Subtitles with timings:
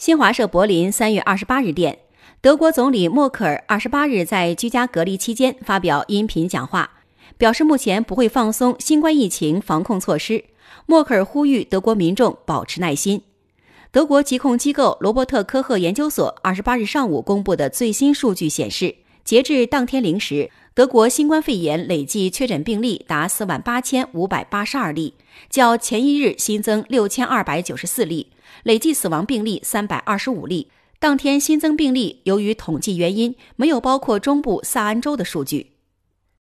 [0.00, 1.98] 新华社柏林三月二十八日电，
[2.40, 6.90] 德国总理默克尔二十八日在居家隔离期间发表音频讲话，
[7.36, 10.42] 表示目前不会放松新冠疫情防控措施。
[10.86, 13.20] 默克尔呼吁德国民众保持耐心。
[13.90, 25.14] 德国疾控机构罗伯特科赫研究所二十八日上午公布的最新数据显示，截至当天零时，德国新冠肺炎累计确诊病例达四万八千五百八十二例，
[25.48, 28.28] 较前一日新增六千二百九十四例。
[28.62, 30.70] 累计死亡病例三百二十五例。
[31.00, 35.72] 当天新增病例由于统计原因没有包括中部萨安州的数据。